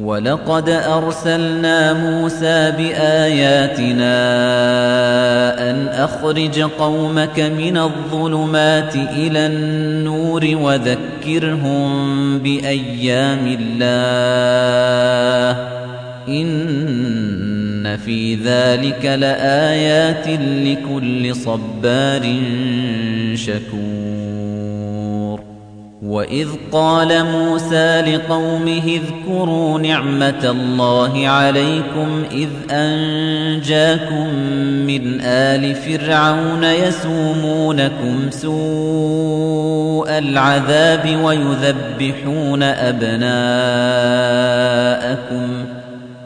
ولقد 0.00 0.68
أرسلنا 0.68 1.92
موسى 1.92 2.72
بآياتنا 2.78 4.10
أن 5.70 5.88
أخرج 5.88 6.60
قومك 6.60 7.40
من 7.40 7.76
الظلمات 7.76 8.96
إلى 8.96 9.46
النور 9.46 10.48
وذكرهم 10.54 12.38
بأيام 12.38 13.56
الله 13.60 14.00
إن 16.28 17.96
في 17.96 18.34
ذلك 18.34 19.04
لآيات 19.04 20.28
لكل 20.40 21.34
صبار 21.36 22.36
شكور 23.34 24.19
وَإِذْ 26.10 26.48
قَالَ 26.72 27.24
مُوسَى 27.24 28.00
لِقَوْمِهِ 28.00 28.82
اذْكُرُوا 29.00 29.78
نِعْمَةَ 29.78 30.44
اللَّهِ 30.44 31.28
عَلَيْكُمْ 31.28 32.24
إِذْ 32.32 32.48
أَنْجَاكُمْ 32.70 34.34
مِنْ 34.86 35.20
آلِ 35.20 35.74
فِرْعَوْنَ 35.74 36.64
يَسُومُونَكُمْ 36.64 38.30
سُوءَ 38.30 40.18
الْعَذَابِ 40.18 41.18
وَيُذَبِّحُونَ 41.22 42.62
أَبْنَاءَكُمْ 42.62 43.20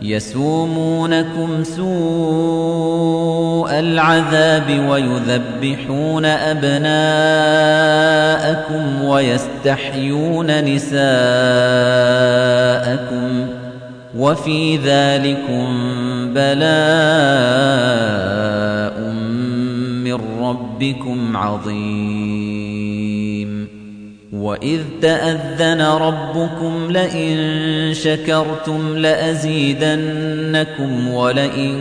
يسومونكم 0.05 1.65
سوء 1.65 3.25
العذاب 3.71 4.89
ويذبحون 4.89 6.25
أبناءكم 6.25 6.95
ويستحيون 9.05 10.65
نساءكم 10.65 11.05
وفي 14.17 14.77
ذلكم 14.77 15.67
بلاء 16.35 16.65
من 20.05 20.19
ربكم 20.41 21.37
عظيم 21.37 22.14
وَإِذْ 24.45 24.81
تَأَذَّنَ 25.03 25.81
رَبُّكُمْ 25.81 26.91
لَئِن 26.91 27.37
شَكَرْتُمْ 27.95 28.97
لَأَزِيدَنَّكُمْ 28.97 30.29
وَلَئِن 31.09 31.77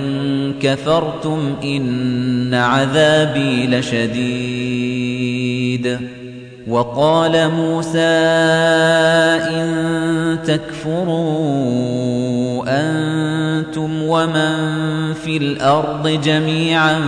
كَفَرْتُمْ 0.62 1.56
إِنَّ 1.64 2.54
عَذَابِي 2.54 3.68
لَشَدِيدٌ 3.68 5.04
وَقَالَ 6.68 7.52
مُوسَى 7.52 8.00
إِن 9.60 10.38
تَكْفُرُوا 10.48 11.84
أَنتُمْ 12.68 14.04
وَمَن 14.04 14.54
فِي 15.14 15.38
الْأَرْضِ 15.38 16.08
جَمِيعًا 16.08 17.00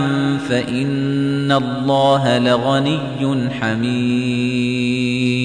فَإِنَّ 0.48 1.52
اللَّهَ 1.52 2.38
لَغَنِيٌّ 2.38 3.50
حَمِيدٌ 3.60 5.15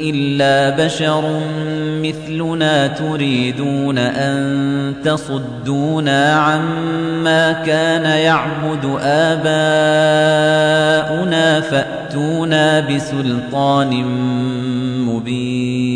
إلا 0.00 0.84
بشر 0.84 1.40
مثلنا 2.02 2.86
تريدون 2.86 3.98
أن 3.98 4.94
تصدونا 5.04 6.32
عما 6.32 7.52
كان 7.52 8.04
يعبد 8.04 8.98
آباؤنا 9.02 9.46
فأتونا 11.60 12.80
بسلطان 12.80 14.04
مبين 15.06 15.95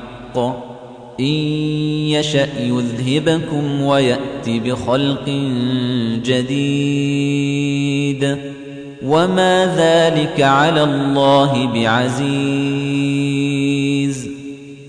إن 1.19 1.25
يشأ 1.25 2.47
يذهبكم 2.59 3.81
ويأت 3.81 4.47
بخلق 4.47 5.29
جديد. 6.25 8.37
وما 9.05 9.75
ذلك 9.77 10.41
على 10.41 10.83
الله 10.83 11.73
بعزيز. 11.73 13.00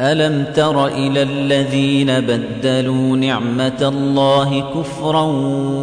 ألم 0.00 0.44
تر 0.54 0.86
إلى 0.86 1.22
الذين 1.22 2.20
بدلوا 2.20 3.16
نعمة 3.16 3.82
الله 3.82 4.64
كفرا 4.74 5.22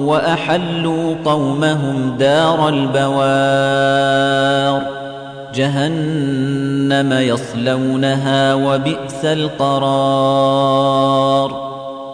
وأحلوا 0.06 1.16
قومهم 1.26 2.16
دار 2.20 2.70
البوار؟ 2.70 4.82
جهنم 5.56 7.14
يصلونها 7.14 8.54
وبئس 8.54 9.26
القرار. 9.26 10.94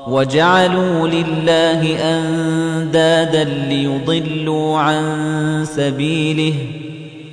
وجعلوا 0.07 1.07
لله 1.07 1.97
أندادا 2.01 3.43
ليضلوا 3.43 4.79
عن 4.79 5.03
سبيله. 5.75 6.53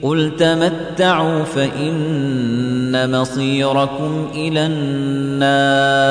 قل 0.02 0.32
تمتعوا 0.38 1.44
فإن 1.44 2.75
مصيركم 3.04 4.28
إلى 4.34 4.66
النار. 4.66 6.06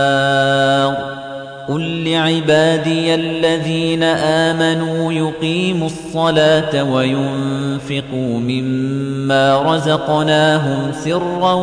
قل 1.70 2.04
لعبادي 2.10 3.16
الذين 3.16 4.04
آمنوا 4.04 5.14
يقيموا 5.14 5.88
الصلاة 5.88 6.84
وينفقوا 6.84 8.40
مما 8.40 9.62
رزقناهم 9.62 10.92
سرا 11.04 11.54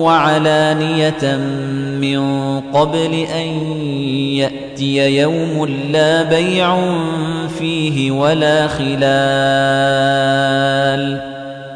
وعلانية 0.00 1.36
من 2.00 2.20
قبل 2.60 3.14
أن 3.14 3.48
يأتي 4.34 5.16
يوم 5.16 5.66
لا 5.92 6.22
بيع 6.22 6.78
فيه 7.58 8.10
ولا 8.10 8.66
خلال. 8.68 8.96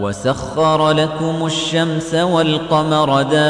وسخر 0.00 0.90
لكم 0.90 1.46
الشمس 1.46 2.14
والقمر 2.14 3.22
دائبين 3.22 3.42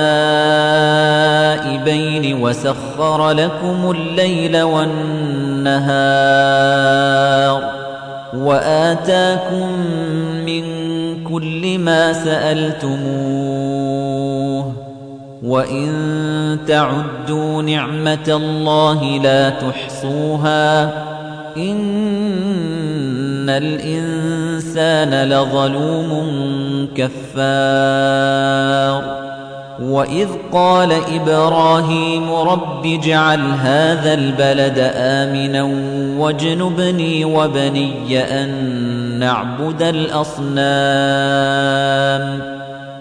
وسخر 2.42 3.30
لكم 3.30 3.90
الليل 3.90 4.62
والنهار 4.62 5.72
وآتاكم 8.34 9.68
من 10.46 10.64
كل 11.24 11.78
ما 11.78 12.12
سألتموه 12.12 13.92
وإن 15.42 16.58
تعدوا 16.68 17.62
نعمة 17.62 18.28
الله 18.28 19.04
لا 19.04 19.50
تحصوها 19.50 20.92
الإنسان 23.50 25.28
لظلوم 25.28 26.88
كفار 26.96 28.42
وإذ 29.82 30.28
قال 30.52 30.92
إبراهيم 31.14 32.32
رب 32.32 32.86
اجعل 32.86 33.40
هذا 33.40 34.14
البلد 34.14 34.92
آمنا 34.96 35.62
واجنبني 36.18 37.24
وبني 37.24 38.20
أن 38.42 38.50
نعبد 39.18 39.82
الأصنام 39.82 40.52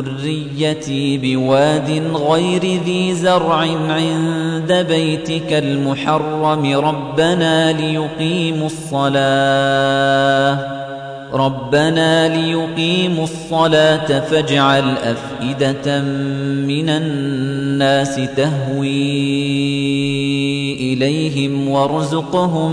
ذريتي 0.00 1.18
بواد 1.18 2.02
غير 2.14 2.82
ذي 2.84 3.14
زرع 3.14 3.66
عند 3.88 4.86
بيتك 4.88 5.52
المحرم 5.52 6.78
ربنا 6.78 7.72
ليقيموا 7.72 8.66
الصلاة 8.66 10.06
ربنا 11.32 12.28
ليقيموا 12.28 13.24
الصلاة 13.24 14.20
فاجعل 14.20 14.94
أفئدة 14.96 16.00
من 16.66 16.88
الناس 16.88 18.20
تهوي 18.36 19.16
إليهم 20.92 21.68
وارزقهم 21.68 22.72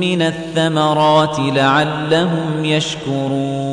من 0.00 0.22
الثمرات 0.22 1.36
لعلهم 1.38 2.64
يشكرون 2.64 3.72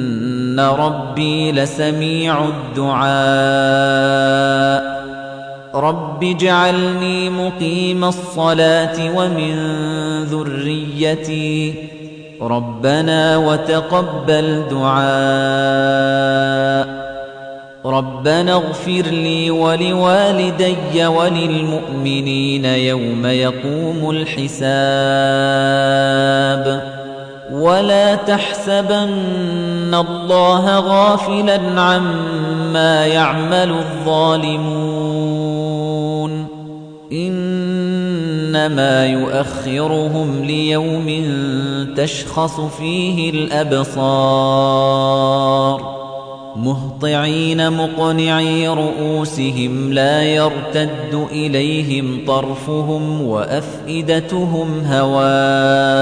ربي 0.59 1.51
لسميع 1.51 2.45
الدعاء 2.45 3.11
رب 5.75 6.23
اجعلني 6.23 7.29
مقيم 7.29 8.05
الصلاة 8.05 9.17
ومن 9.17 9.55
ذريتي 10.23 11.73
ربنا 12.41 13.37
وتقبل 13.37 14.63
دعاء 14.71 16.21
ربنا 17.85 18.53
اغفر 18.53 19.01
لي 19.01 19.51
ولوالدي 19.51 21.05
وللمؤمنين 21.07 22.65
يوم 22.65 23.25
يقوم 23.25 24.09
الحساب 24.09 24.51
ولا 27.51 28.15
تحسبن 28.15 29.93
الله 29.93 30.79
غافلا 30.79 31.81
عما 31.81 33.05
يعمل 33.05 33.71
الظالمون 33.71 35.21
انما 37.11 39.05
يؤخرهم 39.05 40.43
ليوم 40.43 41.25
تشخص 41.97 42.59
فيه 42.59 43.29
الابصار 43.29 45.11
مهطعين 46.55 47.71
مقنعي 47.73 48.67
رؤوسهم 48.67 49.93
لا 49.93 50.23
يرتد 50.23 51.27
اليهم 51.31 52.25
طرفهم 52.27 53.21
وافئدتهم 53.21 54.83
هواء 54.85 56.01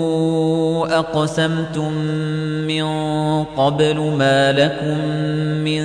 أقسمتم 0.85 1.93
من 2.67 2.83
قبل 3.43 3.99
ما 3.99 4.51
لكم 4.51 4.97
من 5.63 5.81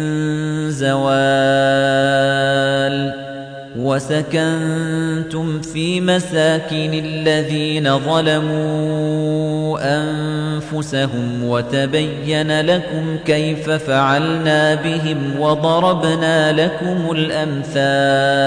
زوال 0.71 2.47
وسكنتم 3.79 5.61
في 5.61 6.01
مساكن 6.01 6.95
الذين 7.05 7.99
ظلموا 7.99 9.79
أنفسهم 9.81 11.45
وتبين 11.45 12.61
لكم 12.61 13.17
كيف 13.27 13.71
فعلنا 13.71 14.75
بهم 14.75 15.41
وضربنا 15.41 16.53
لكم 16.53 17.11
الأمثال 17.13 18.47